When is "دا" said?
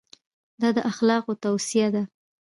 0.61-0.69